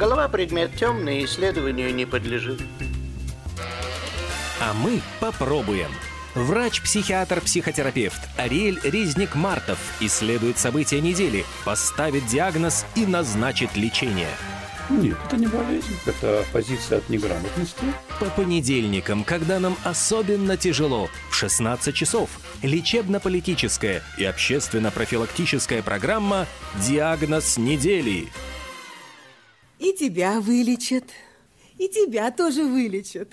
[0.00, 2.58] Голова предмет темный, исследованию не подлежит.
[4.58, 5.90] А мы попробуем.
[6.34, 14.30] Врач-психиатр-психотерапевт Ариэль Резник-Мартов исследует события недели, поставит диагноз и назначит лечение.
[14.88, 17.84] Нет, это не болезнь, это позиция от неграмотности.
[18.18, 22.30] По понедельникам, когда нам особенно тяжело, в 16 часов,
[22.62, 26.46] лечебно-политическая и общественно-профилактическая программа
[26.88, 28.30] «Диагноз недели».
[29.80, 31.04] И тебя вылечат,
[31.78, 33.30] и тебя тоже вылечат.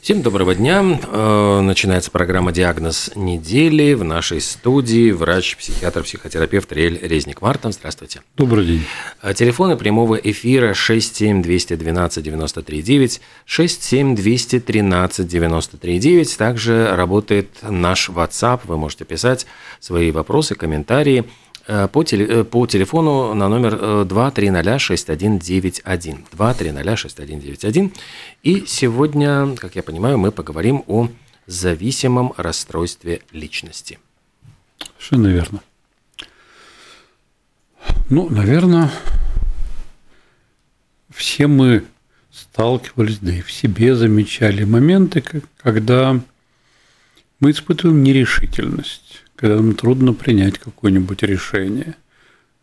[0.00, 0.80] Всем доброго дня.
[0.80, 3.94] Э, начинается программа «Диагноз недели».
[3.94, 7.72] В нашей студии врач, психиатр, психотерапевт Риэль Резник-Мартин.
[7.72, 8.22] Здравствуйте.
[8.36, 8.84] Добрый день.
[9.22, 16.36] Э, телефоны прямого эфира 67212-93-9, 67213-93-9.
[16.36, 18.60] Также работает наш WhatsApp.
[18.64, 19.46] Вы можете писать
[19.80, 21.24] свои вопросы, комментарии–
[21.66, 25.80] по, теле, э, по телефону на номер 2306191.
[25.84, 27.92] Э, 2306191.
[28.42, 31.08] И сегодня, как я понимаю, мы поговорим о
[31.46, 33.98] зависимом расстройстве личности.
[34.98, 35.60] Совершенно верно.
[38.10, 38.90] Ну, наверное,
[41.10, 41.84] все мы
[42.30, 45.22] сталкивались, да и в себе замечали моменты,
[45.56, 46.20] когда
[47.40, 51.96] мы испытываем нерешительность когда нам трудно принять какое-нибудь решение.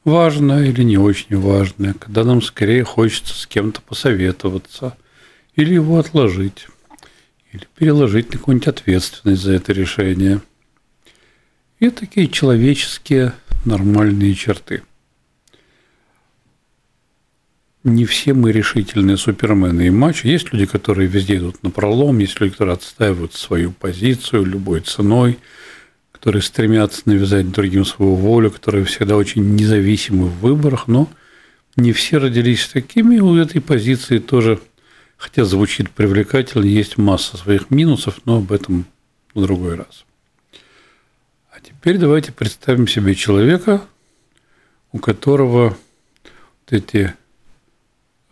[0.05, 4.95] Важное или не очень важное, когда нам скорее хочется с кем-то посоветоваться,
[5.57, 6.67] или его отложить,
[7.51, 10.39] или переложить на какую-нибудь ответственность за это решение.
[11.81, 13.33] И такие человеческие
[13.65, 14.81] нормальные черты.
[17.83, 20.29] Не все мы решительные супермены и мачо.
[20.29, 25.39] Есть люди, которые везде идут на пролом, есть люди, которые отстаивают свою позицию любой ценой–
[26.19, 31.07] которые стремятся навязать другим свою волю, которые всегда очень независимы в выборах, но
[31.77, 34.59] не все родились такими, и у этой позиции тоже,
[35.15, 38.85] хотя звучит привлекательно, есть масса своих минусов, но об этом
[39.33, 40.03] в другой раз.
[41.51, 43.81] А теперь давайте представим себе человека,
[44.91, 45.77] у которого вот
[46.73, 47.13] эти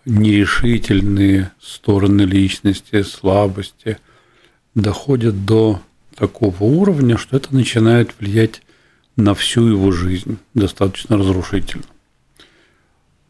[0.04, 3.98] нерешительные стороны личности, слабости
[4.76, 5.82] доходят до
[6.18, 8.62] такого уровня, что это начинает влиять
[9.16, 11.86] на всю его жизнь достаточно разрушительно.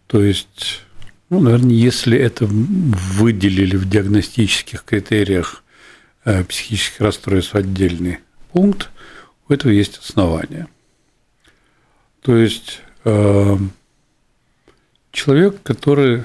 [0.08, 0.81] То есть,
[1.30, 5.64] ну, наверное, если это выделили в диагностических критериях
[6.24, 8.20] э, психических расстройств отдельный
[8.53, 8.90] пункт,
[9.47, 10.68] у этого есть основания.
[12.22, 13.58] То есть э,
[15.12, 16.24] человек, который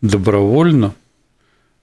[0.00, 0.94] добровольно–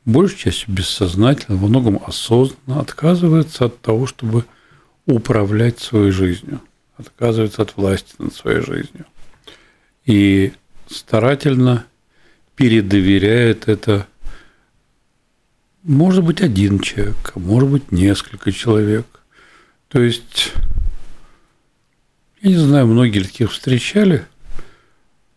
[0.05, 4.45] большей частью бессознательно, во многом осознанно отказывается от того, чтобы
[5.05, 6.61] управлять своей жизнью,
[6.97, 9.05] отказывается от власти над своей жизнью.
[10.05, 10.53] И
[10.87, 11.85] старательно
[12.55, 14.07] передоверяет это,
[15.83, 19.05] может быть, один человек, а может быть, несколько человек.
[19.87, 20.51] То есть,
[22.41, 24.25] я не знаю, многие таких встречали.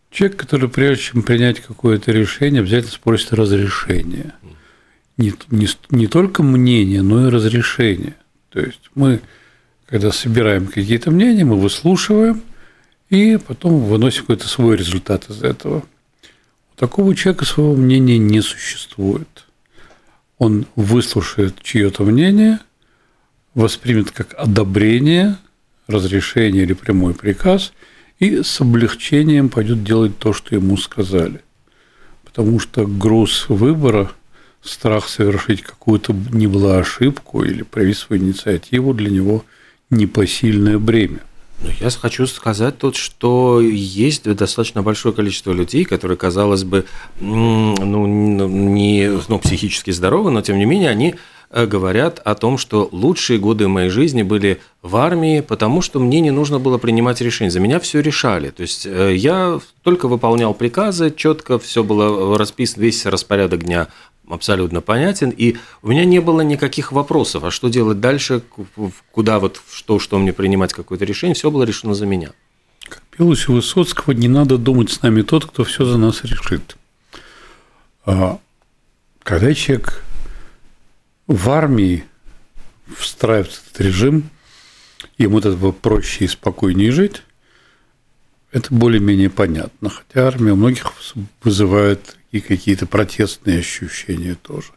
[0.09, 4.33] Человек, который прежде чем принять какое-то решение, обязательно спросит разрешение–
[5.17, 8.15] не, не, не только мнение, но и разрешение.
[8.49, 9.21] То есть мы,
[9.87, 12.41] когда собираем какие-то мнения, мы выслушиваем
[13.09, 15.79] и потом выносим какой-то свой результат из этого.
[15.79, 19.45] У такого человека своего мнения не существует.
[20.37, 22.59] Он выслушает чье-то мнение,
[23.55, 25.37] воспримет как одобрение,
[25.87, 27.73] разрешение или прямой приказ
[28.19, 31.41] и с облегчением пойдет делать то, что ему сказали.
[32.23, 34.11] Потому что груз выбора–
[34.61, 39.45] страх совершить какую-то не была ошибку или проявить свою инициативу для него
[39.89, 41.19] непосильное бремя.
[41.61, 46.85] Ну, я хочу сказать тут, что есть достаточно большое количество людей, которые, казалось бы,
[47.19, 47.75] ну,
[48.05, 51.15] не ну, психически здоровы, но тем не менее они
[51.51, 56.31] говорят о том, что лучшие годы моей жизни были в армии, потому что мне не
[56.31, 57.51] нужно было принимать решения.
[57.51, 58.49] За меня все решали.
[58.49, 63.87] То есть э, я только выполнял приказы, четко все было расписано, весь распорядок дня
[64.29, 68.43] абсолютно понятен, и у меня не было никаких вопросов, а что делать дальше,
[69.11, 72.31] куда вот, что, что мне принимать какое-то решение, все было решено за меня.
[72.89, 76.77] Как пелось у Высоцкого, не надо думать с нами тот, кто все за нас решит.
[78.05, 78.39] А
[79.23, 80.03] когда человек
[81.27, 82.05] в армии
[82.95, 84.29] встраивается этот режим,
[85.17, 87.23] ему от этого проще и спокойнее жить,
[88.51, 89.89] это более-менее понятно.
[89.89, 90.93] Хотя армия у многих
[91.43, 94.69] вызывает и какие-то протестные ощущения тоже.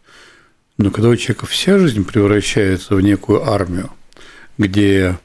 [0.76, 3.90] Но когда у человека вся жизнь превращается в некую армию,
[4.58, 5.18] где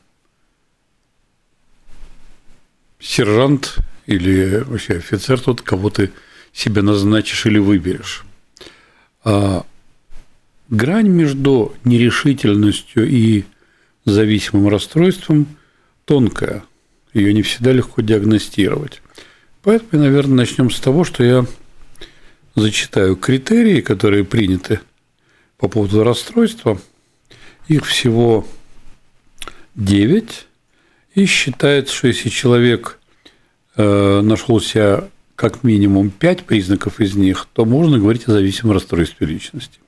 [3.00, 6.12] сержант или вообще офицер тот, кого ты
[6.54, 8.26] себе назначишь или выберешь.
[9.24, 9.66] А
[10.70, 13.44] грань между нерешительностью и
[14.06, 15.48] зависимым расстройством
[16.06, 16.64] тонкая.
[17.14, 19.02] Ее не всегда легко диагностировать.
[19.64, 21.46] Поэтому, наверное, начнем с того, что я
[22.56, 24.80] зачитаю критерии, которые приняты
[25.58, 26.80] по поводу расстройства.
[27.68, 28.46] Их всего
[29.76, 30.48] 9.
[31.16, 33.00] И считается, что если человек
[33.76, 39.26] э, нашел себя как минимум 5 признаков из них, то можно говорить о зависимом расстройстве
[39.26, 39.80] личности.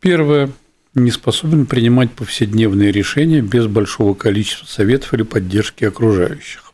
[0.00, 0.50] Первое
[0.94, 6.72] не способен принимать повседневные решения без большого количества советов или поддержки окружающих.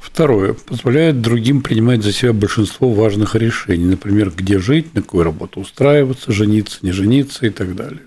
[0.00, 0.52] Второе.
[0.52, 6.30] Позволяет другим принимать за себя большинство важных решений, например, где жить, на какую работу устраиваться,
[6.30, 8.02] жениться, не жениться и так далее.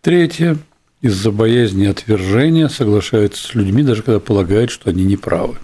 [0.00, 0.58] Третье.
[1.00, 5.58] Из-за боязни отвержения соглашается с людьми, даже когда полагает, что они неправы.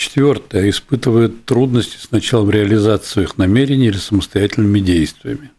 [0.00, 0.70] Четвертое.
[0.70, 5.50] Испытывает трудности с началом реализации своих намерений или самостоятельными действиями.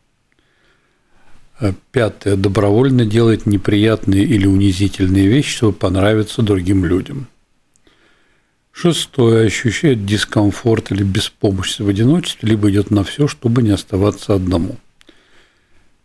[1.91, 2.35] Пятое.
[2.35, 7.27] Добровольно делает неприятные или унизительные вещи, чтобы понравиться другим людям.
[8.71, 9.45] Шестое.
[9.45, 14.77] Ощущает дискомфорт или беспомощность в одиночестве, либо идет на все, чтобы не оставаться одному.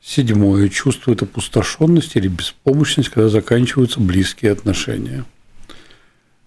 [0.02, 0.68] Седьмое.
[0.68, 5.24] Чувствует опустошенность или беспомощность, когда заканчиваются близкие отношения.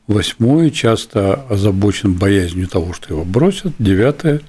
[0.10, 0.72] Восьмое.
[0.72, 3.74] Часто озабочен боязнью того, что его бросят.
[3.78, 4.42] Девятое.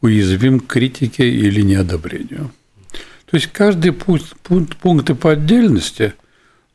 [0.00, 2.52] Уязвим к критике или неодобрению.
[3.26, 6.14] То есть каждый пункт, пункт, пункты по отдельности,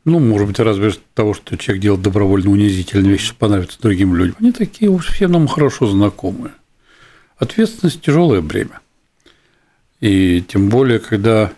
[0.04, 4.36] ну, может быть, разве того, что человек делает добровольно унизительные вещи, что понравится другим людям,
[4.40, 6.54] они такие уж всем нам хорошо знакомые.
[7.38, 8.82] Ответственность– тяжелое бремя.
[10.02, 11.54] И тем более, когда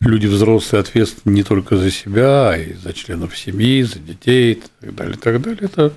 [0.00, 4.62] люди взрослые ответственны не только за себя, а и за членов семьи, за детей и
[4.80, 5.92] так далее, и так далее, это,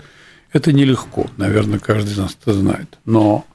[0.52, 1.28] это нелегко.
[1.38, 2.98] Наверное, каждый из нас это знает.
[3.06, 3.46] Но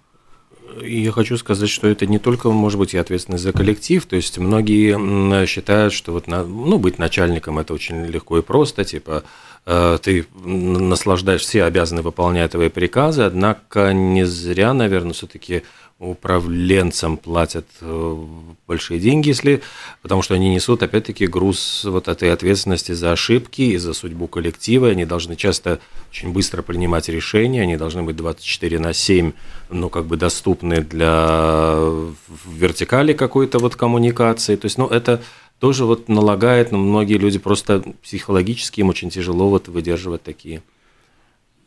[0.83, 4.39] я хочу сказать, что это не только, может быть, и ответственность за коллектив, то есть
[4.39, 9.25] многие считают, что вот, ну, быть начальником– это очень легко и просто, типа,
[9.65, 15.63] э, ты наслаждаешься, все обязаны выполнять твои приказы, однако не зря, наверное, все-таки
[15.99, 18.17] управленцам платят э,
[18.67, 19.63] большие деньги, если,
[20.03, 24.89] потому что они несут, опять-таки, груз вот этой ответственности за ошибки и за судьбу коллектива.
[24.89, 29.33] Они должны часто очень быстро принимать решения, они должны быть 24 на 7,
[29.71, 31.79] ну, как бы доступны для
[32.47, 34.57] вертикали какой-то вот коммуникации.
[34.57, 35.23] То есть, ну, это
[35.61, 40.63] тоже вот налагает, ну, многие люди просто психологически им очень тяжело вот выдерживать такие.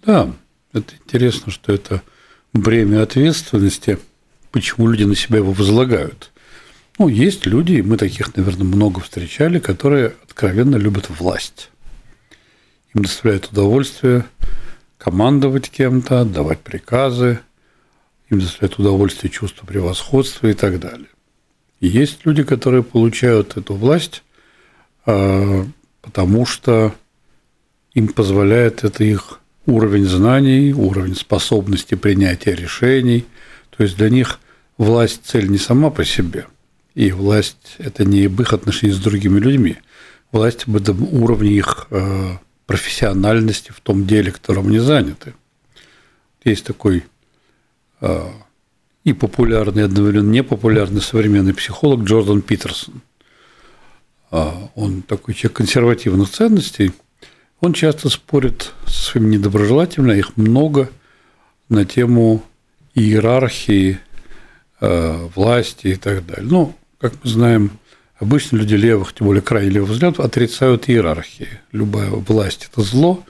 [0.06, 0.32] Да,
[0.72, 2.04] это интересно, что это
[2.54, 3.98] бремя ответственности–
[4.52, 6.32] почему люди на себя его возлагают.
[6.98, 11.70] Ну, есть люди, мы таких, наверное, много встречали, которые откровенно любят власть.
[12.94, 14.26] Им доставляет удовольствие
[14.98, 17.40] командовать кем-то, давать приказы,
[18.30, 21.08] им доставляет удовольствие чувство превосходства и так далее.
[21.80, 24.24] И есть люди, которые получают эту власть,
[25.06, 25.66] а,
[26.02, 26.94] потому что
[27.94, 33.26] им позволяет это их уровень знаний, уровень способности принятия решений–
[33.80, 34.42] то есть для них
[34.78, 36.48] власть– цель не сама по себе,
[36.96, 39.78] и власть– это не об их отношении с другими людьми.
[40.34, 42.36] Власть об этом уровне их э,
[42.66, 45.34] профессиональности в том деле, которым они заняты.
[46.44, 47.06] Есть такой
[48.02, 48.30] э,
[49.06, 53.02] и популярный, одновременно непопулярный современный психолог Джордан Питерсон.
[54.30, 56.92] Э, он такой человек консервативных ценностей.
[57.62, 60.90] Он часто спорит со своими недоброжелателями, их много,
[61.70, 62.44] на тему
[62.96, 64.00] иерархии,
[64.82, 66.46] э, власти и так далее.
[66.50, 67.72] Ну, как мы знаем,
[68.18, 71.50] обычно люди левых, тем более крайне левых взглядов, отрицают иерархии.
[71.72, 73.24] Любая власть– это зло,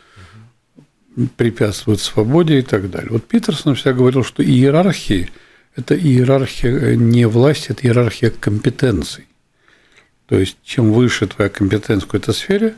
[1.38, 3.12] препятствует свободе и так далее.
[3.12, 5.30] Вот Питерсон всегда говорил, что иерархии–
[5.75, 9.25] это иерархия не власти, это иерархия компетенций.
[10.28, 12.75] То есть, чем выше твоя компетенция в какой-то сфере,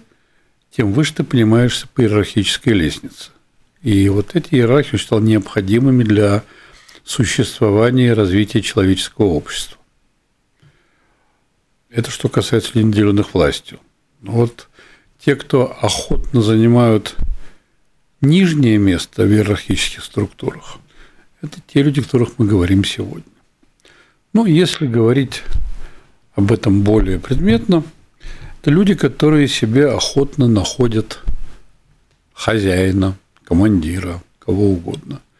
[0.72, 3.32] тем выше ты понимаешься по иерархической лестнице.
[3.82, 6.44] И вот эти иерархии считал необходимыми для
[7.12, 9.78] существования и развития человеческого общества.
[11.90, 13.80] Это что касается наделенных властью.
[14.22, 14.70] Но вот
[15.20, 17.16] те, кто охотно занимают
[18.22, 20.78] нижнее место в иерархических структурах,
[21.42, 23.24] это те люди, о которых мы говорим сегодня.
[24.32, 25.44] Ну, если говорить
[26.36, 27.84] об этом более предметно,
[28.62, 31.20] это люди, которые себе охотно находят
[32.32, 35.20] хозяина, командира, кого угодно–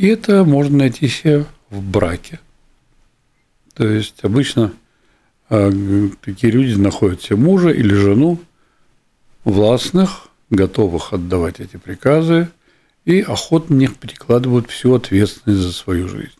[0.00, 2.40] и это можно найти себе в браке.
[3.74, 4.72] То есть обычно
[5.50, 5.70] а,
[6.22, 8.40] такие люди находят себе мужа или жену
[9.44, 12.48] властных, готовых отдавать эти приказы
[13.04, 16.32] и охотно них перекладывают всю ответственность за свою жизнь.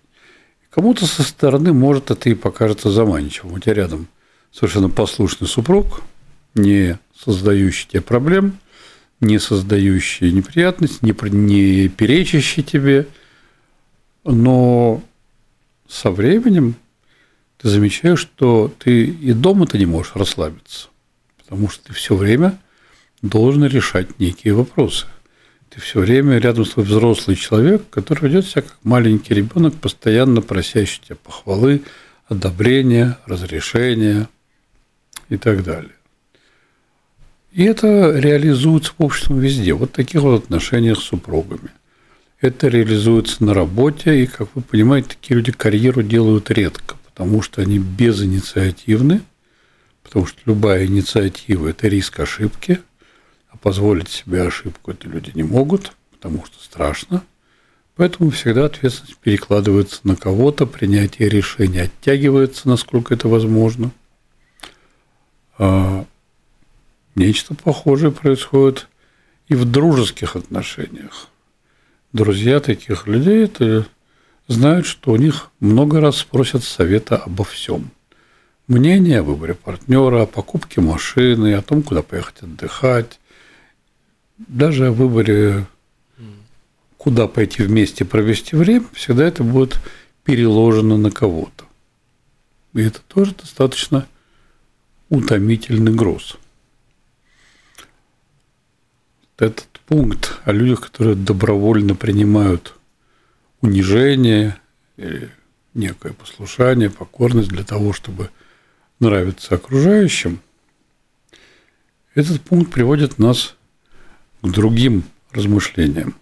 [0.71, 3.53] Кому-то со стороны может это и покажется заманчивым.
[3.53, 4.09] У тебя рядом
[4.53, 6.01] совершенно послушный супруг,
[6.55, 8.59] не создающий тебе проблем,
[9.21, 13.07] не создающий неприятностей, не, не перечащий тебе,
[14.31, 15.03] но
[15.89, 16.75] со временем
[17.59, 20.89] ты замечаешь, что ты и дома-то не можешь расслабиться,
[21.39, 22.59] потому что ты все время
[23.23, 25.07] должен решать некие вопросы.
[25.69, 30.43] Ты все время рядом с тобой взрослый человек, который ведет себя как маленький ребенок, постоянно
[30.43, 31.83] просящий тебя похвалы,
[32.27, 34.29] одобрения, разрешения
[35.29, 35.93] и так далее.
[37.53, 41.71] И это реализуется в обществе везде, вот в таких вот отношениях с супругами.
[42.41, 47.61] Это реализуется на работе, и, как вы понимаете, такие люди карьеру делают редко, потому что
[47.61, 49.21] они безинициативны,
[50.03, 52.81] потому что любая инициатива– это риск ошибки,
[53.51, 57.23] а позволить себе ошибку это люди не могут, потому что страшно.
[57.97, 63.91] Поэтому всегда ответственность перекладывается на кого-то, принятие решения оттягивается, насколько это возможно.
[65.59, 66.07] А
[67.15, 68.89] нечто похожее происходит
[69.49, 71.30] и в дружеских отношениях.
[72.13, 73.87] Друзья таких людей это
[74.49, 77.93] знают, что у них много раз спросят совета обо всем.
[78.67, 83.21] Мнение о выборе партнера, о покупке машины, о том, куда поехать отдыхать,
[84.39, 85.67] даже о выборе,
[86.97, 89.79] куда пойти вместе провести время, всегда это будет
[90.25, 91.65] переложено на кого-то.
[92.75, 94.09] И это тоже достаточно
[95.11, 96.39] утомительный груз.
[99.41, 102.79] Этот пункт о людях, которые добровольно принимают
[103.63, 104.61] унижение
[105.73, 108.29] некое послушание, покорность для того, чтобы
[108.99, 110.41] нравиться окружающим,
[112.15, 113.57] этот пункт приводит нас
[114.43, 116.15] к другим размышлениям.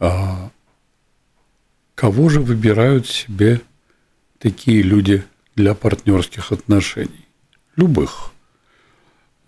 [0.00, 0.50] А
[1.94, 3.60] кого же выбирают себе
[4.38, 5.24] такие люди
[5.54, 7.26] для партнерских отношений?
[7.76, 8.32] Любых.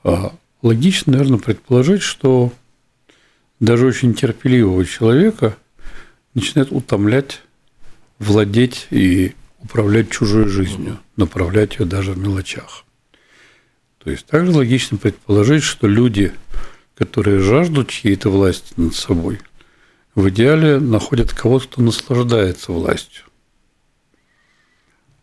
[0.04, 2.52] А логично, наверное, предположить, что
[3.60, 5.56] даже очень терпеливого человека
[6.34, 7.42] начинает утомлять,
[8.18, 12.84] владеть и управлять чужой жизнью, направлять ее даже в мелочах.
[13.98, 16.32] То есть также логично предположить, что люди–
[16.98, 19.40] которые жаждут чьей-то власти над собой,
[20.16, 23.24] в идеале находят кого-то, кто наслаждается властью.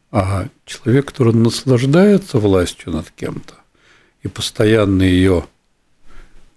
[0.09, 3.55] А человек, который наслаждается властью над кем-то
[4.25, 5.45] и постоянно ее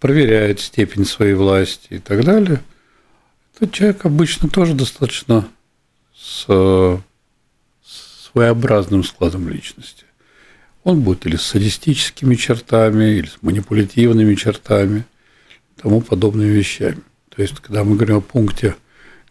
[0.01, 2.63] проверяет степень своей власти и так далее,
[3.55, 5.47] этот человек обычно тоже достаточно
[6.17, 6.47] с
[7.85, 10.07] своеобразным складом личности.
[10.83, 15.05] Он будет или с садистическими чертами, или с манипулятивными чертами,
[15.77, 17.03] тому подобными вещами.
[17.29, 18.77] То есть, когда мы говорим о пункте,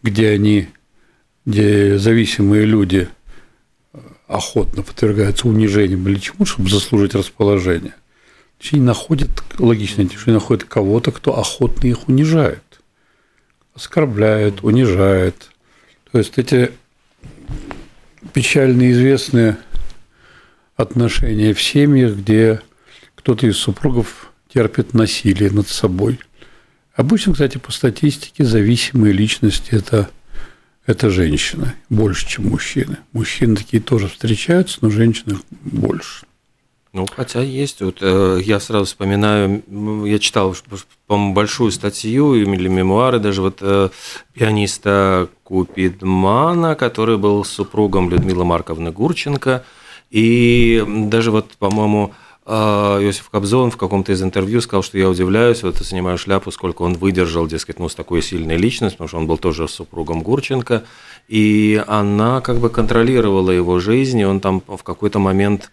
[0.00, 0.68] где они,
[1.44, 3.08] где зависимые люди
[3.92, 7.94] э, охотно подвергаются унижениям или чему, чтобы заслужить расположение,
[8.72, 12.80] они находят, логично, что они находят кого-то, кто охотно их унижает,
[13.74, 15.50] оскорбляет, унижает.
[16.10, 16.72] То есть эти
[18.32, 19.56] печально известные
[20.76, 22.60] отношения в семьях, где
[23.14, 26.18] кто-то из супругов терпит насилие над собой.
[26.94, 30.10] Обычно, кстати, по статистике зависимые личности это,
[30.84, 32.96] это женщины больше, чем мужчины.
[33.12, 36.27] Мужчины такие тоже встречаются, но женщин больше.
[36.98, 37.80] Ну, хотя есть.
[37.80, 39.62] Вот э, я сразу вспоминаю,
[40.06, 40.54] я читал,
[41.06, 43.88] по-моему, большую статью или мемуары даже вот э,
[44.34, 49.64] пианиста Купидмана, который был супругом Людмилы Марковны Гурченко–
[50.10, 52.12] и даже вот, по-моему,
[52.46, 56.82] а, Иосиф Кобзон в каком-то из интервью сказал, что я удивляюсь, вот снимаю шляпу, сколько
[56.82, 60.84] он выдержал, дескать, ну, с такой сильной личностью, потому что он был тоже супругом Гурченко,
[61.28, 65.70] и она как бы контролировала его жизнь, и он там в какой-то момент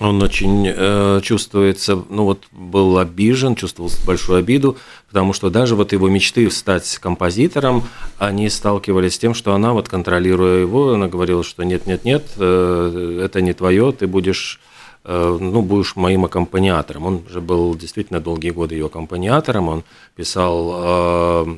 [0.00, 4.76] он очень э, чувствуется, ну вот был обижен, чувствовал большую обиду,
[5.08, 7.82] потому что даже вот его мечты стать композитором,
[8.18, 12.24] они сталкивались с тем, что она вот контролируя его, она говорила, что нет, нет, нет,
[12.36, 14.60] э, это не твое, ты будешь,
[15.04, 17.06] э, ну будешь моим аккомпаниатором.
[17.06, 19.84] Он же был действительно долгие годы ее аккомпаниатором, он
[20.14, 21.56] писал, э,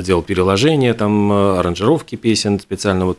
[0.00, 3.18] делал переложения, там э, аранжировки песен специально вот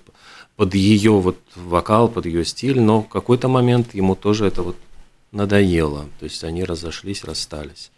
[0.55, 4.77] под ее вот вокал, под ее стиль, но в какой-то момент ему тоже это вот
[5.31, 6.07] надоело.
[6.19, 7.91] То есть они разошлись, расстались.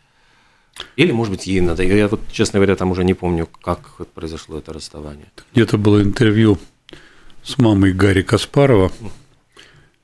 [0.95, 1.97] Или, может быть, ей надоело.
[1.97, 5.31] Я вот, честно говоря, там уже не помню, как произошло это расставание.
[5.53, 6.57] Где-то было интервью
[7.43, 8.91] с мамой Гарри Каспарова,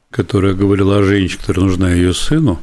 [0.10, 2.62] которая говорила о женщине, которая нужна ее сыну.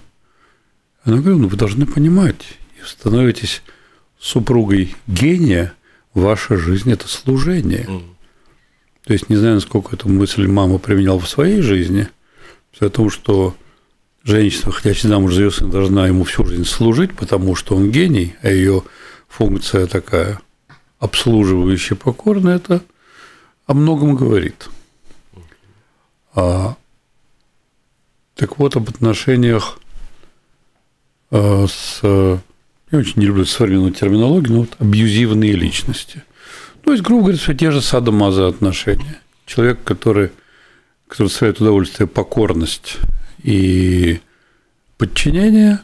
[1.05, 2.43] Она говорила, ну вы должны понимать,
[2.77, 3.63] если становитесь
[4.19, 5.73] супругой гения,
[6.15, 7.89] ваша жизнь– это служение.
[9.07, 12.09] То есть, не знаю, насколько эту мысль мама применяла в своей жизни,
[12.81, 13.55] о том, что
[14.25, 18.35] женщина, выходящая замуж за ее сына, должна ему всю жизнь служить, потому что он гений,
[18.43, 18.83] а ее
[19.29, 20.41] функция такая
[20.99, 22.83] обслуживающая, покорная, это
[23.67, 24.69] о многом говорит.
[26.35, 26.77] А,
[28.35, 29.79] так вот, об отношениях
[31.31, 36.23] а, с я очень не люблю современную терминологию, но вот абьюзивные личности.
[36.87, 39.21] То есть, грубо говоря, все те же садомаза отношения.
[39.45, 40.31] Человек, который,
[41.09, 42.99] который доставляет удовольствие покорность
[43.43, 44.21] и
[44.97, 45.81] подчинение,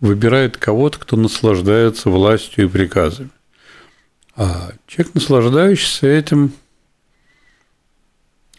[0.00, 3.30] выбирает кого-то, кто наслаждается властью и приказами.
[4.34, 6.52] А человек, наслаждающийся этим,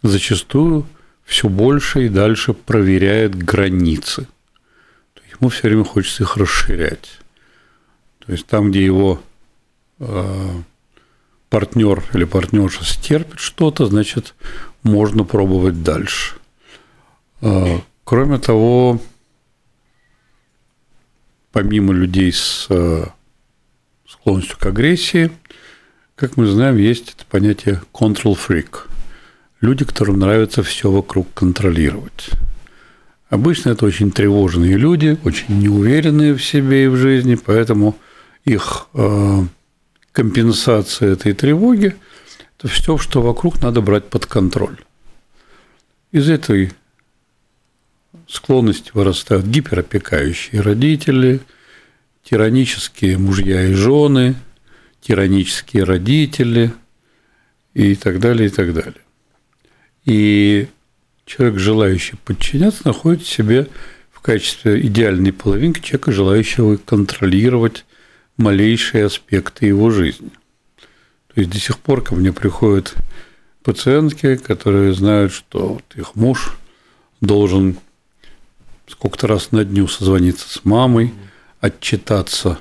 [0.03, 0.87] зачастую
[1.25, 4.25] все больше и дальше проверяет границы.
[5.37, 7.19] Ему все время хочется их расширять.
[8.25, 9.21] То есть там, где его
[9.99, 10.61] э,
[11.53, 14.33] партнер или партнерша стерпит что-то, значит,
[14.81, 16.33] можно пробовать дальше.
[17.41, 18.99] Э, кроме того,
[21.51, 23.05] помимо людей с э,
[24.07, 25.29] склонностью к агрессии,
[26.15, 28.87] как мы знаем, есть это понятие control freak.
[29.61, 32.31] Люди, которым нравится все вокруг контролировать.
[33.29, 37.95] Обычно это очень тревожные люди, очень неуверенные в себе и в жизни, поэтому
[38.43, 39.43] их э,
[40.13, 41.95] компенсация этой тревоги–
[42.57, 44.77] это все, что вокруг надо брать под контроль.
[46.13, 46.71] Из этой
[48.27, 51.41] склонности вырастают гиперопекающие родители,
[52.23, 54.35] тиранические мужья и жены,
[55.01, 56.71] тиранические родители
[57.73, 59.01] и так далее, и так далее.
[60.05, 60.67] И
[61.25, 63.67] человек, желающий подчиняться, находит себе
[64.11, 67.83] в качестве идеальной половинки человека, желающего контролировать
[68.37, 70.31] малейшие аспекты его жизни.
[71.33, 72.95] То есть до сих пор ко мне приходят
[73.63, 76.57] пациентки, которые знают, что вот их муж
[77.21, 77.77] должен
[78.87, 81.13] сколько-то раз на дню созвониться с мамой,
[81.59, 82.59] отчитаться,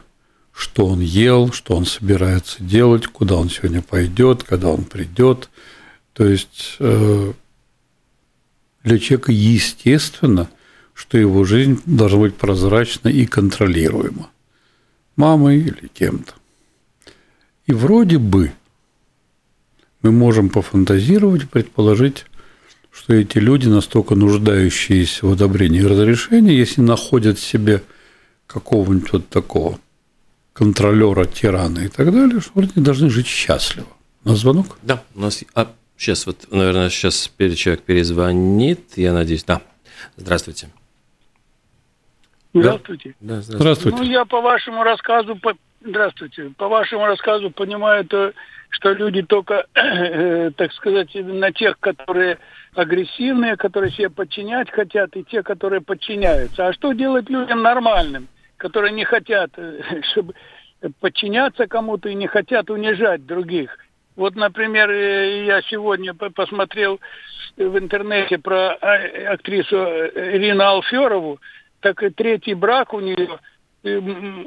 [0.53, 5.51] что он ел, что он собирается делать, куда он сегодня пойдет, когда он придет.
[6.13, 7.33] То есть э,
[8.85, 10.49] для человека естественно,
[10.95, 14.32] что его жизнь должна быть прозрачна и контролируема
[15.17, 16.35] мамой или кем-то.
[17.67, 18.53] И вроде бы
[20.03, 22.27] мы можем пофантазировать, предположить,
[22.91, 27.83] что эти люди, настолько нуждающиеся в одобрении и разрешении, если находят себе
[28.47, 29.79] какого-нибудь вот такого
[30.53, 33.87] контролера, тирана и так далее, что вроде должны жить счастливо.
[34.25, 34.79] У нас звонок?
[34.83, 35.43] Да, у нас...
[35.55, 39.45] А, сейчас вот, наверное, сейчас человек перезвонит, я надеюсь.
[39.45, 39.63] Да,
[40.17, 40.69] здравствуйте.
[42.55, 43.15] Здравствуйте.
[43.21, 43.99] Да, здравствуйте.
[43.99, 45.55] Ну, я по вашему рассказу, по...
[45.81, 48.33] здравствуйте, по вашему рассказу понимаю, то,
[48.69, 52.39] что люди только, э, так сказать, на тех, которые
[52.75, 56.67] агрессивные, которые себе подчинять хотят, и те, которые подчиняются.
[56.67, 60.35] А что делать людям нормальным, которые не хотят, э, чтобы
[61.01, 63.79] подчиняться кому-то и не хотят унижать других?
[64.15, 67.01] Вот, например, э, я сегодня посмотрел
[67.57, 71.39] в интернете про а, актрису Ирину Алферову,
[71.83, 73.39] так и третий брак у нее,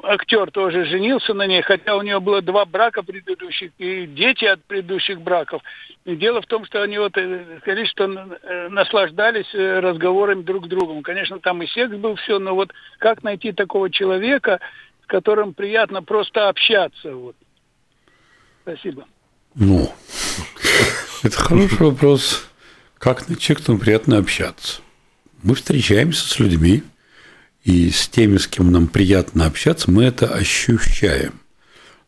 [0.04, 4.64] актер тоже женился на ней, хотя у нее было два брака предыдущих и дети от
[4.64, 5.62] предыдущих браков.
[6.06, 10.66] И дело в том, что они вот, э, сказали, что э, наслаждались э, разговорами друг
[10.66, 11.04] с другом.
[11.04, 14.62] Конечно, там и секс был все, но вот как найти такого человека,
[15.04, 17.14] с которым приятно просто общаться?
[17.14, 17.36] Вот.
[18.62, 19.06] Спасибо.
[19.56, 19.92] Ну,
[21.24, 22.50] это хороший вопрос.
[22.98, 24.82] Как найти, кто приятно общаться?
[25.44, 26.84] Мы встречаемся с людьми,
[27.66, 31.34] и с теми, с кем нам приятно общаться, мы это ощущаем.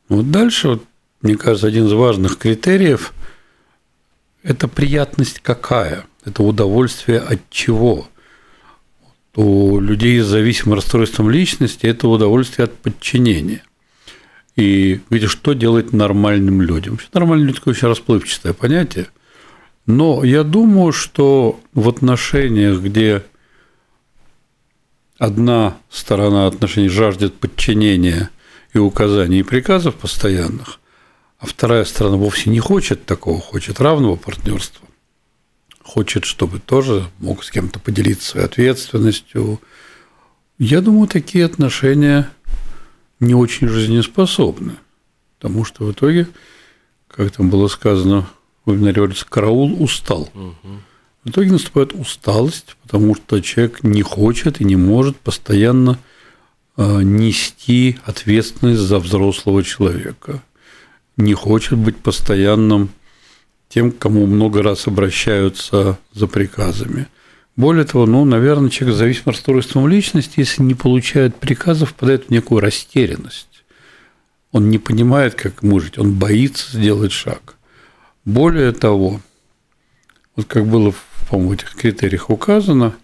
[0.08, 0.84] Вот дальше, вот,
[1.22, 3.14] мне кажется, один из важных критериев–
[4.44, 8.08] это приятность какая, это удовольствие от чего.
[9.36, 13.64] У людей с зависимым расстройством личности это удовольствие от подчинения.
[14.56, 16.94] И видишь, что делать нормальным людям?
[16.94, 19.08] Вообще нормальный люди– очень расплывчатое понятие.
[19.88, 23.24] Но я думаю, что в отношениях, где
[25.18, 28.30] одна сторона отношений жаждет подчинения
[28.74, 30.80] и указаний и приказов постоянных,
[31.40, 34.88] а вторая сторона вовсе не хочет такого, хочет равного партнерства,
[35.84, 39.60] хочет, чтобы тоже мог с кем-то поделиться своей ответственностью.
[40.58, 42.30] Я думаю, такие отношения
[43.20, 44.76] не очень жизнеспособны,
[45.38, 46.28] потому что в итоге,
[47.08, 48.28] как там было сказано
[48.66, 50.30] в вебинаре, караул устал.
[50.34, 50.82] Угу.
[51.28, 56.00] В итоге наступает усталость, потому что человек не хочет и не может постоянно
[56.78, 60.42] э, нести ответственность за взрослого человека.
[61.18, 62.92] не хочет быть постоянным
[63.68, 67.08] тем, к кому много раз обращаются за приказами.
[67.58, 72.30] Более того, ну, наверное, человек с зависимым расстройством личности, если не получает приказов, впадает в
[72.30, 73.66] некую растерянность.
[74.54, 77.58] Он не понимает, как ему жить, он боится сделать шаг.
[78.24, 79.20] Более того,
[80.38, 80.94] вот как было,
[81.30, 82.96] по-моему, в этих критериях указано,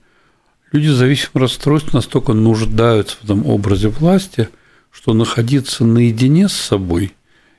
[0.71, 4.49] люди с зависимым расстройством настолько нуждаются в этом образе власти,
[4.91, 7.13] что находиться наедине с собой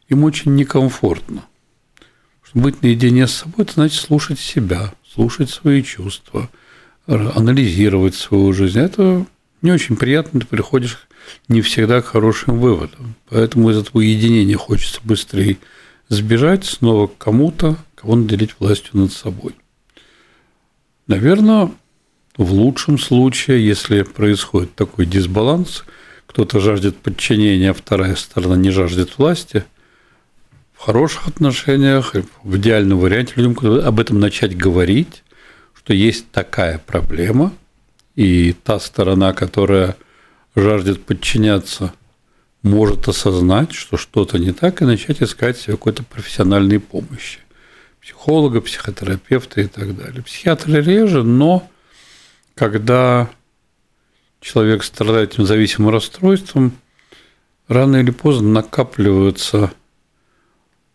[0.08, 1.44] им очень некомфортно.
[2.42, 6.48] Чтобы быть наедине с собой, это значит слушать себя, слушать свои чувства–
[7.06, 8.78] анализировать свою жизнь.
[8.78, 9.26] Это
[9.62, 11.06] не очень приятно, ты приходишь
[11.48, 13.14] не всегда к хорошим выводам.
[13.28, 15.58] Поэтому из этого единения хочется быстрее
[16.08, 19.54] сбежать снова к кому-то, кого наделить властью над собой.
[21.06, 21.70] Наверное,
[22.36, 25.84] в лучшем случае, если происходит такой дисбаланс,
[26.26, 29.64] кто-то жаждет подчинения, а вторая сторона не жаждет власти,
[30.72, 35.22] в хороших отношениях, в идеальном варианте людям об этом начать говорить,
[35.74, 37.52] что есть такая проблема,
[38.16, 39.96] и та сторона, которая
[40.56, 41.92] жаждет подчиняться,
[42.62, 47.43] может осознать, что что-то не так, и начать искать себе какой-то профессиональной помощи.
[48.04, 50.22] Психолога, психотерапевта и так далее.
[50.22, 51.66] Психиатры реже, но
[52.54, 53.30] когда
[54.42, 56.76] человек страдает этим зависимым расстройством,
[57.66, 59.72] рано или поздно накапливается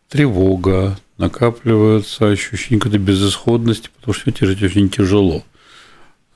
[0.08, 5.44] тревога, накапливается ощущение какой-то безысходности, потому что жить очень тяжело.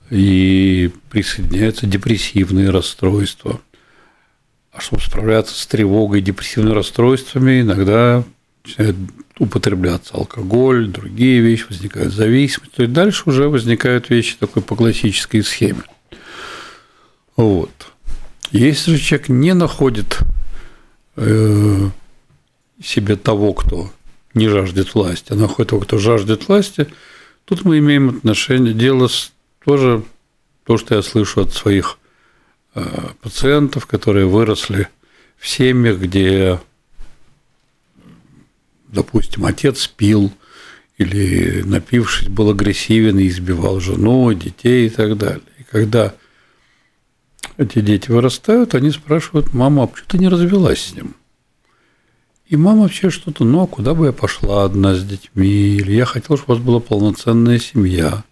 [0.10, 3.62] И присоединяются депрессивные расстройства.
[4.72, 8.24] А чтобы справляться с тревогой и депрессивными расстройствами, иногда
[8.64, 8.96] начинает
[9.40, 12.72] употребляться алкоголь, другие вещи, возникают зависимость.
[12.74, 15.84] То есть дальше уже возникают вещи такой по классической схеме.
[17.36, 17.72] Вот.
[18.52, 20.20] Если же человек не находит
[21.16, 21.90] э,
[22.82, 23.92] себе того, кто
[24.34, 26.88] не жаждет власти, а находит того, кто жаждет власти,
[27.46, 29.32] тут мы имеем отношение, дело с
[29.66, 30.04] тоже
[30.66, 31.98] то, что я слышу от своих
[32.76, 32.84] э,
[33.22, 34.88] пациентов, которые выросли
[35.38, 36.60] в семьях, где,
[38.94, 40.32] допустим, отец пил
[40.98, 45.42] или напившись был агрессивен и избивал жену, детей и так далее.
[45.60, 46.14] И когда
[47.58, 51.16] эти дети вырастают, они спрашивают, мама, а почему ты не развелась с ним?
[52.48, 55.48] И мама вообще что-то, ну, а куда бы я пошла одна с детьми?
[55.48, 58.24] Или я хотела, чтобы у вас была полноценная семья.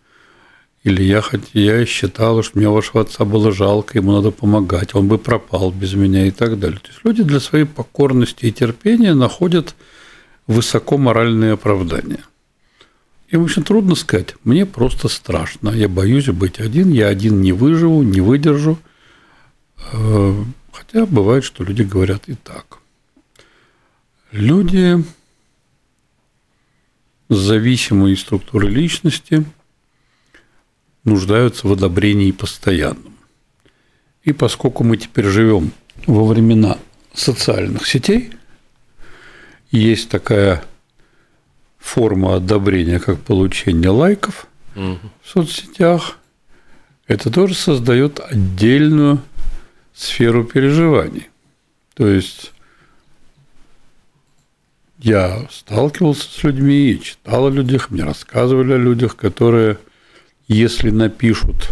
[0.84, 5.20] Или я, я считала, что мне вашего отца было жалко, ему надо помогать, он бы
[5.20, 6.80] пропал без меня и так далее.
[6.80, 9.76] То есть люди для своей покорности и терпения находят
[10.52, 12.24] высоко моральные оправдания.
[13.30, 18.04] Им очень трудно сказать, мне просто страшно, я боюсь быть один, я один не выживу,
[18.04, 18.78] не выдержу.
[19.94, 22.80] Э, хотя бывает, что люди говорят и так.
[24.32, 25.04] Люди
[27.30, 29.46] с зависимой структурой личности
[31.06, 33.16] нуждаются в одобрении постоянном.
[34.24, 35.72] И поскольку мы теперь живем
[36.06, 36.78] во времена
[37.14, 38.32] социальных сетей,
[39.72, 40.64] есть такая
[41.80, 45.00] форма одобрения, как получение лайков угу.
[45.24, 46.18] в соцсетях,
[47.08, 49.20] это тоже создает отдельную
[49.94, 51.30] сферу переживаний.
[51.96, 52.54] То есть
[55.00, 59.78] я сталкивался с людьми и читал о людях, мне рассказывали о людях, которые,
[60.48, 61.70] если напишут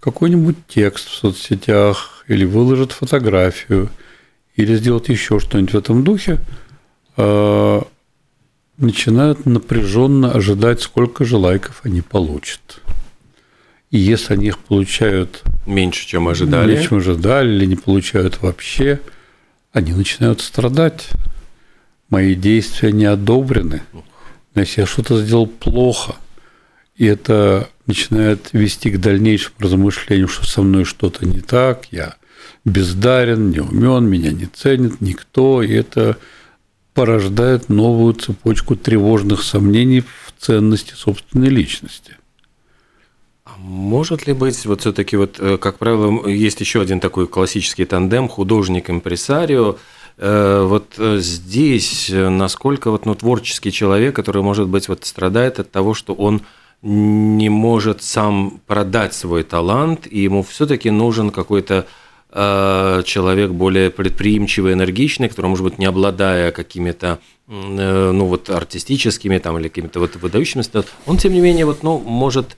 [0.00, 3.88] какой-нибудь текст в соцсетях или выложат фотографию,
[4.54, 6.38] или сделают еще что-нибудь в этом духе,
[8.76, 12.80] начинают напряженно ожидать, сколько же лайков они получат.
[13.90, 19.00] И если они их получают меньше, чем ожидали, меньше, чем ожидали, или не получают вообще,
[19.72, 21.08] они начинают страдать.
[22.08, 23.82] Мои действия не одобрены,
[24.54, 26.14] если я что-то сделал плохо,
[26.96, 32.14] и это начинает вести к дальнейшему размышлению, что со мной что-то не так, я
[32.64, 36.16] бездарен, не умен, меня не ценит никто, и это
[36.98, 42.16] порождает новую цепочку тревожных сомнений в ценности собственной личности.
[43.44, 47.84] А может ли быть, вот все-таки, вот, э, как правило, есть еще один такой классический
[47.84, 49.76] тандем художник-импресарио,
[50.20, 55.70] Э, вот э, здесь насколько вот, ну, творческий человек, который, может быть, вот страдает от
[55.70, 56.42] того, что он
[56.82, 61.86] не может сам продать свой талант, и ему все-таки нужен какой-то
[62.30, 69.68] человек более предприимчивый, энергичный, который, может быть, не обладая какими-то ну, вот, артистическими там, или
[69.68, 72.56] какими-то вот выдающимися, он, тем не менее, вот, ну, может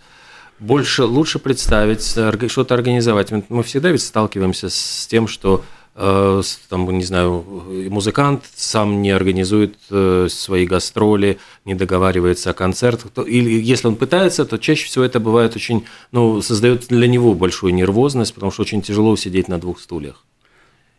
[0.61, 3.31] больше, лучше представить, что-то организовать.
[3.49, 7.45] Мы всегда ведь сталкиваемся с тем, что э, там, не знаю,
[7.91, 14.45] музыкант сам не организует э, свои гастроли, не договаривается о концертах, или если он пытается,
[14.45, 18.83] то чаще всего это бывает очень, ну, создает для него большую нервозность, потому что очень
[18.83, 20.25] тяжело сидеть на двух стульях.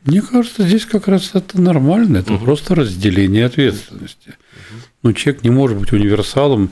[0.04, 2.45] Мне кажется, здесь как раз это нормально, это угу.
[2.45, 4.30] просто разделение ответственности.
[4.30, 4.80] Угу.
[5.04, 6.71] Ну, человек не может быть универсалом,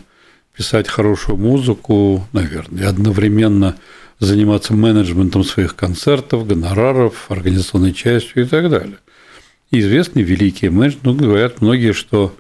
[0.56, 3.78] писать хорошую музыку, наверное, и одновременно
[4.20, 8.98] заниматься менеджментом своих концертов, гонораров, организационной частью и так далее.
[9.72, 12.36] И известные великие менеджеры, ну, говорят многие, что...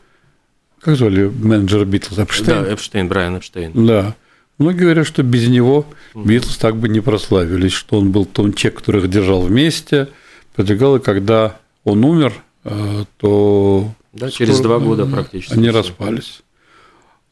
[0.81, 2.17] Как звали менеджера Битлз?
[2.17, 2.63] Эпштейн?
[2.63, 3.71] Да, Эпштейн, Брайан Эпштейн.
[3.85, 4.15] Да.
[4.57, 8.79] Многие говорят, что без него Битлз так бы не прославились, что он был том человек,
[8.79, 10.09] который их держал вместе,
[10.55, 13.93] продвигал, и когда он умер, э, то...
[14.11, 15.53] Да, через два года практически.
[15.53, 16.41] Они распались.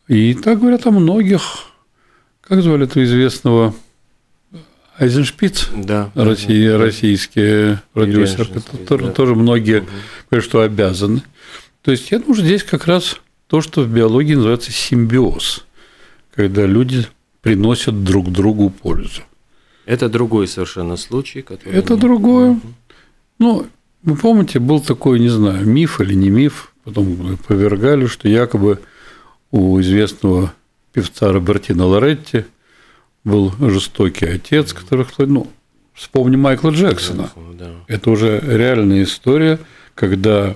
[0.07, 1.41] И так говорят о многих.
[2.41, 3.73] Как звали этого известного
[4.99, 9.12] Айзеншпиц, да, России, да, российские продюсеры, тоже, да.
[9.12, 9.89] тоже многие угу.
[10.29, 11.21] говорят, что обязаны.
[11.83, 15.65] То есть я думаю, здесь как раз то, что в биологии называется симбиоз,
[16.33, 17.05] когда люди
[17.41, 19.21] приносят друг другу пользу.
[19.86, 21.73] Это другой совершенно случай, который.
[21.73, 22.51] Это другое.
[22.51, 22.62] Угу.
[23.39, 23.67] Ну,
[24.01, 28.79] вы помните, был такой, не знаю, миф или не миф, потом повергали, что якобы
[29.51, 30.53] у известного
[30.91, 32.45] певца Робертино Лоретти–
[33.27, 35.51] был жестокий отец, который, ну,
[35.93, 37.29] вспомни Майкла Джексона.
[37.53, 37.71] Да.
[37.87, 39.59] Это уже реальная история,
[39.95, 40.55] когда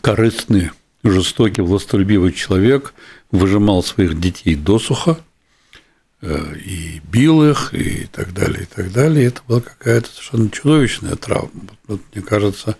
[0.00, 0.70] корыстный,
[1.04, 2.94] жестокий, властолюбивый человек
[3.30, 5.18] выжимал своих детей досуха
[6.22, 9.24] э, и бил их, и так далее, и так далее.
[9.24, 11.68] И это была какая-то совершенно чудовищная травма.
[11.86, 12.76] Вот, мне кажется,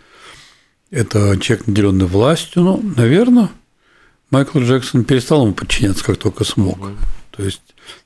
[0.90, 2.62] это человек, наделенный властью.
[2.62, 3.50] Ну, наверное,
[4.30, 6.78] Майкл Джексон перестал ему подчиняться, как только смог.
[7.32, 7.62] То есть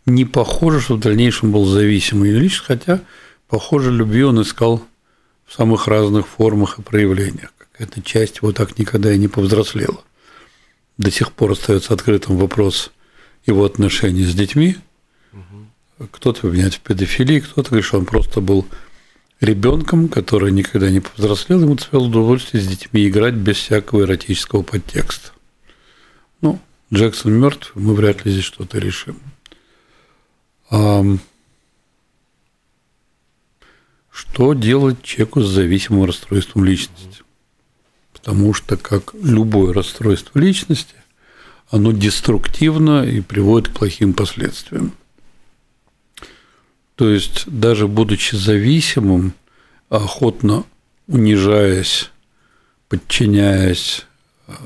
[0.06, 3.00] не похоже, что в дальнейшем был зависимый личность, хотя,
[3.48, 4.82] похоже, любви он искал
[5.46, 7.52] в самых разных формах и проявлениях.
[7.58, 10.02] Какая-то часть его так никогда и не повзрослела.
[10.96, 12.92] До сих пор остается открытым вопрос
[13.44, 14.76] его отношений с детьми.
[16.10, 18.66] Кто-то обвиняет в педофилии, кто-то говорит, что он просто был
[19.40, 25.30] ребенком, который никогда не повзрослел, ему доставило удовольствие с детьми играть без всякого эротического подтекста.
[26.92, 29.20] Джексон мертв, мы вряд ли здесь что-то решим.
[34.11, 37.22] Что делать человеку с зависимым расстройством личности?
[38.12, 40.94] Потому что, как любое расстройство личности,
[41.70, 44.92] оно деструктивно и приводит к плохим последствиям.
[46.94, 49.35] То есть, даже будучи зависимым,
[49.88, 50.64] охотно
[51.09, 52.11] унижаясь,
[52.88, 54.07] подчиняясь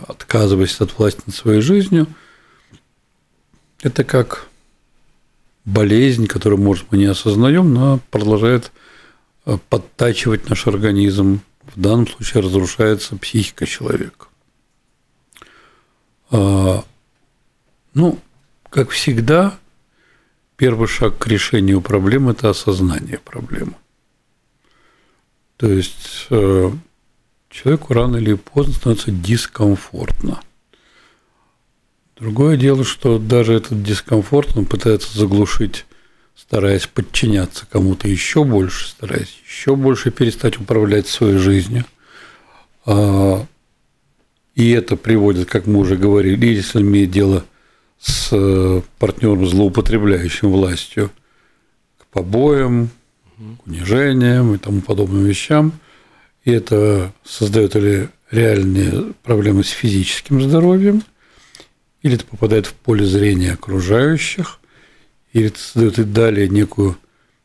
[0.06, 2.06] отказываясь от власти над своей жизнью,
[3.82, 4.48] это как
[5.64, 8.72] болезнь, которую, может, мы не осознаем, но продолжает
[9.46, 11.40] э, подтачивать наш организм.
[11.74, 14.26] В данном случае разрушается психика человека.
[16.30, 16.84] А,
[17.94, 18.18] ну,
[18.68, 19.58] как всегда,
[20.56, 23.74] первый шаг к решению проблемы– это осознание проблемы.
[25.56, 26.70] То есть э,
[27.50, 30.40] человеку рано или поздно становится дискомфортно.
[32.16, 35.86] Другое дело, что даже этот дискомфорт он пытается заглушить,
[36.36, 41.84] стараясь подчиняться кому-то еще больше, стараясь еще больше перестать управлять своей жизнью.
[42.84, 43.44] А,
[44.54, 47.44] и это приводит, как мы уже говорили, если имеет дело
[47.98, 51.10] с партнером, злоупотребляющим властью,
[51.98, 52.90] к побоям,
[53.38, 55.72] к унижениям и тому подобным вещам–
[56.50, 61.02] и это создает или реальные проблемы с физическим здоровьем,
[62.02, 64.58] или это попадает в поле зрения окружающих,
[65.32, 66.98] или это создает и далее некую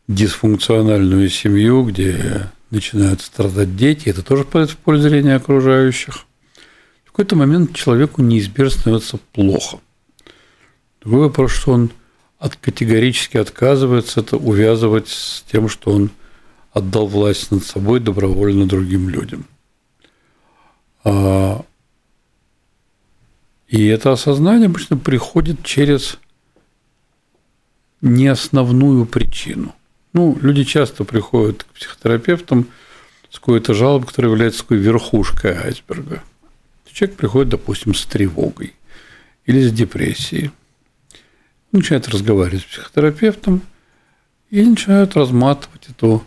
[0.07, 6.25] дисфункциональную семью, где начинают страдать дети, это тоже попадает в поле зрения окружающих.
[7.03, 9.79] В какой-то момент человеку неизбежно становится плохо.
[11.01, 11.91] Другой вопрос, что он
[12.39, 16.09] от, категорически отказывается это увязывать с тем, что он–
[16.75, 19.45] отдал власть над собой добровольно другим людям.
[21.05, 21.65] А,
[23.69, 26.19] и это осознание обычно приходит через
[28.01, 29.73] не основную причину.
[30.11, 32.67] Ну, люди часто приходят к психотерапевтам
[33.29, 36.23] с какой-то жалобой, которая является такой верхушкой айсберга.
[36.91, 38.73] Человек приходит, допустим, с тревогой
[39.45, 40.51] или с депрессией.
[41.71, 43.61] Начинает разговаривать с психотерапевтом
[44.49, 46.25] и начинают разматывать эту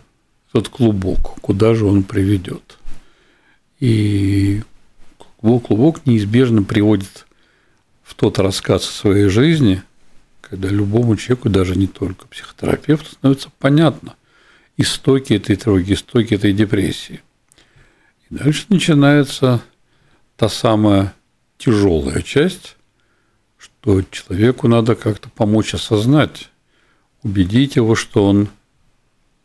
[0.51, 2.77] этот клубок, куда же он приведет.
[3.79, 4.63] И
[5.39, 7.25] клубок неизбежно приводит
[8.03, 9.83] в тот рассказ о своей жизни,
[10.41, 14.15] когда любому человеку, даже не только психотерапевту, становится понятно
[14.77, 17.21] истоки этой тревоги, истоки этой депрессии.
[18.29, 19.61] И дальше начинается
[20.35, 21.13] та самая
[21.57, 22.77] тяжелая часть,
[23.57, 26.49] что человеку надо как-то помочь осознать,
[27.23, 28.49] убедить его, что он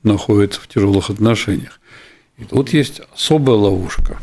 [0.04, 1.80] находится в тяжелых отношениях.
[2.38, 4.18] И тут есть особая ловушка.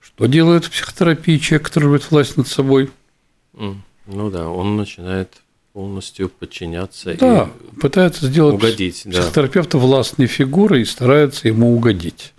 [0.00, 2.90] Что делает в психотерапии человек, который рвет власть над собой?
[3.54, 9.84] Ну да, он начинает полностью подчиняться да, и пытается сделать угодить, психотерапевта да.
[9.84, 12.32] властной фигурой и старается ему угодить.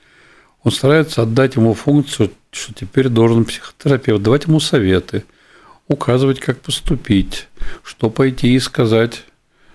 [0.64, 5.24] Он старается отдать ему функцию, что теперь должен психотерапевт давать ему советы,
[5.88, 7.48] указывать, как поступить,
[7.84, 9.24] что пойти и сказать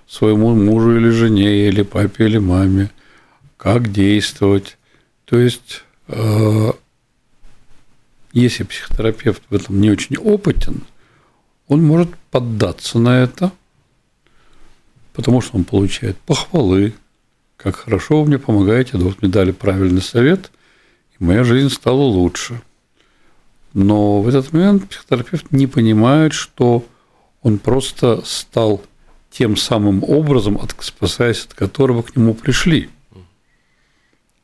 [0.07, 2.90] своему мужу или жене, или папе, или маме,
[3.57, 4.79] как действовать.
[5.25, 6.73] То есть, э,
[8.33, 10.83] если психотерапевт в этом не очень опытен,
[11.69, 13.51] он может поддаться на это,
[15.12, 16.95] потому что он получает похвалы,
[17.57, 20.51] как хорошо вы мне помогаете, да вот мне дали правильный совет,
[21.19, 22.61] и моя жизнь стала лучше.
[23.73, 26.85] Но в этот момент психотерапевт не понимает, что
[27.42, 28.83] он просто стал
[29.37, 32.88] тем самым образом, спасаясь от которого к нему пришли.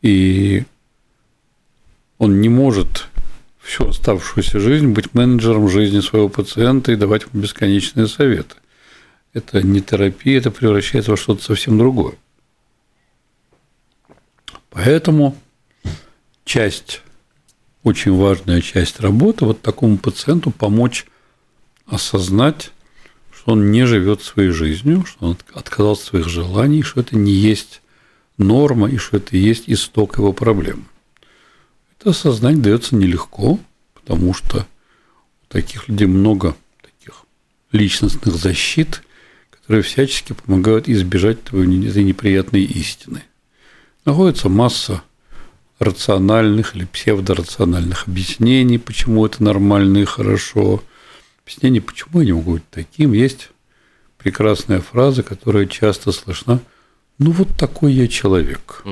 [0.03, 0.65] И
[2.19, 3.09] он не может
[3.59, 8.57] всю оставшуюся жизнь быть менеджером жизни своего пациента и давать ему бесконечные советы.
[9.33, 12.15] Это не терапия, это превращается во что-то совсем другое.
[14.69, 15.35] Поэтому
[16.45, 17.01] часть,
[17.83, 21.07] очень важная часть работы, вот такому пациенту помочь
[21.87, 22.73] осознать,
[23.43, 27.33] что он не живет своей жизнью, что он отказался от своих желаний, что это не
[27.33, 27.83] есть
[28.39, 30.87] норма и что это и есть исток его проблем.
[31.99, 33.59] Это осознать дается нелегко,
[33.95, 34.59] потому что
[35.43, 37.25] у таких людей много таких
[37.73, 39.03] личностных защит,
[39.51, 43.25] которые всячески помогают избежать этой неприятной истины.
[44.05, 45.03] Находится масса
[45.81, 50.81] рациональных или псевдорациональных объяснений, почему это нормально и хорошо.
[51.53, 53.13] Объяснений, почему они могут быть таким.
[53.13, 53.51] Есть
[54.17, 56.61] прекрасная фраза, которая часто слышна.
[57.19, 58.83] Ну, вот такой я человек.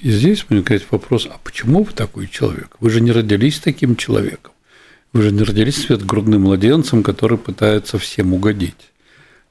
[0.00, 2.76] И здесь возникает вопрос, а почему вы такой человек?
[2.80, 4.52] Вы же не родились таким человеком.
[5.12, 8.90] Вы же не родились светгрудным младенцем, который пытается всем угодить.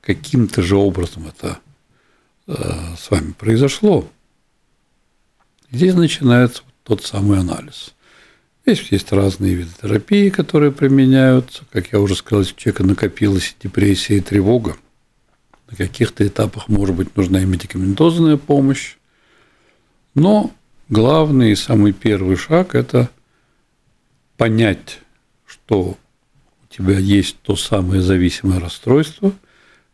[0.02, 1.60] Каким-то же образом это
[2.48, 2.54] э,
[3.00, 4.08] с вами произошло.
[5.72, 7.95] Здесь начинается тот самый анализ.
[8.66, 11.64] Здесь есть разные виды терапии, которые применяются.
[11.72, 14.76] Как я уже сказал, если у человека накопилась депрессия и тревога,
[15.70, 18.96] на каких-то этапах, может быть, нужна и медикаментозная помощь.
[20.16, 20.52] Но
[20.90, 23.10] главный и самый первый шаг– это
[24.38, 25.00] понять,
[25.46, 25.98] что
[26.64, 29.32] у тебя есть то самое зависимое расстройство,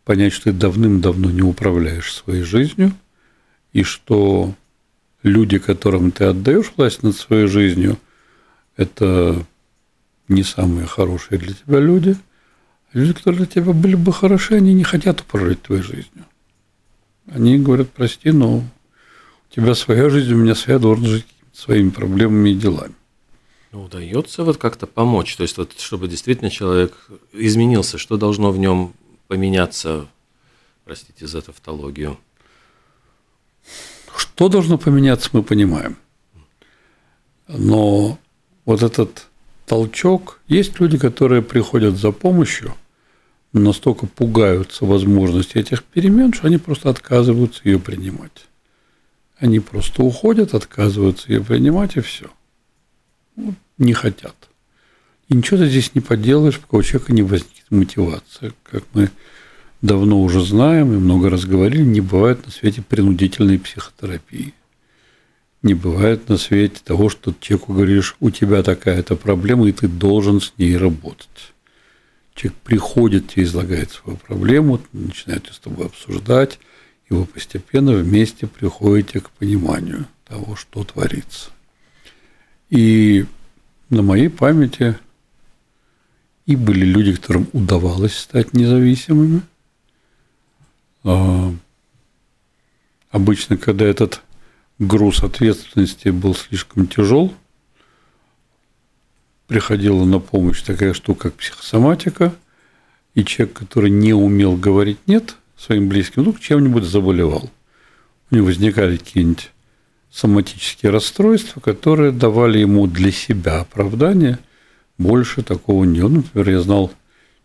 [0.06, 2.94] понять, что ты давным-давно не управляешь своей жизнью,
[3.74, 4.54] и что
[5.24, 7.98] люди, которым ты отдаешь власть над своей жизнью,
[8.78, 9.46] это
[10.28, 12.18] не самые хорошие для тебя люди.
[12.94, 16.26] Люди, которые для тебя были бы хороши, они не хотят управлять твоей жизнью.
[17.28, 18.64] Они говорят, прости, но у
[19.54, 22.96] тебя своя жизнь, у меня своя, должен жить своими проблемами и делами.
[23.72, 28.58] Ну, удается вот как-то помочь, то есть вот чтобы действительно человек изменился, что должно в
[28.58, 28.94] нем
[29.28, 30.08] поменяться,
[30.84, 32.20] простите за тавтологию?
[34.18, 35.96] Что должно поменяться, мы понимаем.
[37.48, 38.20] Но
[38.66, 39.28] вот этот
[39.66, 42.74] толчок, есть люди, которые приходят за помощью,
[43.54, 48.48] настолько пугаются возможности этих перемен, что они просто отказываются ее принимать.
[49.38, 52.30] Они просто уходят, отказываются ее принимать, и все.
[53.36, 54.36] Вот, не хотят.
[55.28, 58.54] И ничего ты здесь не поделаешь, пока у человека не возникнет мотивация.
[58.64, 59.10] Как мы
[59.82, 64.54] давно уже знаем и много раз говорили, не бывает на свете принудительной психотерапии.
[65.62, 70.42] Не бывает на свете того, что человеку говоришь, у тебя такая-то проблема, и ты должен
[70.42, 71.54] с ней работать.
[72.34, 76.60] Человек приходит, тебе излагает свою проблему, начинает с тобой обсуждать,
[77.10, 81.52] и вы постепенно вместе приходите к пониманию того, что творится.
[82.70, 83.26] И
[83.90, 84.98] на моей памяти
[86.48, 89.42] и были люди, которым удавалось стать независимыми.
[91.04, 91.54] А
[93.12, 94.22] обычно, когда этот
[94.82, 97.32] груз ответственности был слишком тяжел,
[99.48, 102.34] приходила на помощь такая штука, как психосоматика,
[103.14, 107.52] и человек, который не умел говорить «нет», своим близким, вдруг чем-нибудь заболевал.
[108.32, 109.52] У него возникали какие-нибудь
[110.10, 114.40] соматические расстройства, которые давали ему для себя оправдание.
[114.98, 116.10] Больше такого не было.
[116.10, 116.92] Например, я знал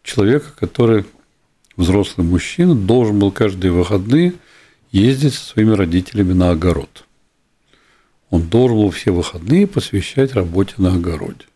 [0.02, 1.04] человека, который,
[1.76, 4.32] взрослый мужчина, должен был каждые выходные
[4.92, 7.05] ездить со своими родителями на огород.
[8.30, 11.46] Он должен был все выходные посвящать работе на огороде.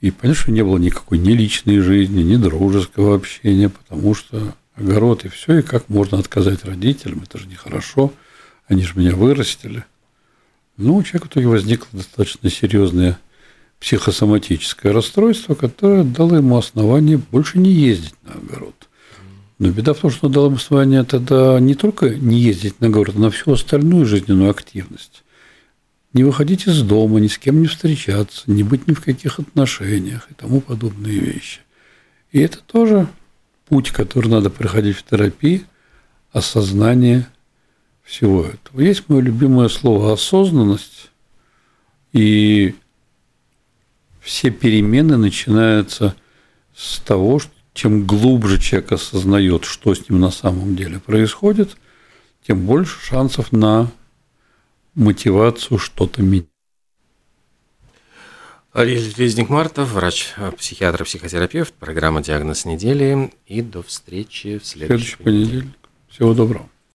[0.00, 5.28] И что не было никакой ни личной жизни, ни дружеского общения, потому что огород и
[5.28, 8.12] все, и как можно отказать родителям, это же нехорошо,
[8.66, 9.84] они же меня вырастили.
[10.76, 13.18] Ну, у человека в итоге возникло достаточно серьезное
[13.80, 18.74] психосоматическое расстройство, которое дало ему основание больше не ездить на огород.
[19.58, 23.16] Но беда в том, что дало ему основание тогда не только не ездить на огород,
[23.16, 25.24] а на всю остальную жизненную активность.
[26.12, 30.28] Не выходить из дома, ни с кем не встречаться, не быть ни в каких отношениях
[30.30, 31.60] и тому подобные вещи.
[32.32, 33.08] И это тоже
[33.66, 35.64] путь, который надо проходить в терапии,
[36.32, 37.26] осознание
[38.02, 38.80] всего этого.
[38.80, 41.10] Есть мое любимое слово осознанность,
[42.12, 42.74] и
[44.20, 46.16] все перемены начинаются
[46.74, 51.76] с того, что чем глубже человек осознает, что с ним на самом деле происходит,
[52.46, 53.90] тем больше шансов на
[54.96, 56.48] мотивацию что-то менять.
[58.74, 63.32] Резник Мартов, врач, психиатр, психотерапевт, программа «Диагноз недели».
[63.46, 65.78] И до встречи в следующий, следующий понедельник.
[66.08, 66.68] Всего доброго.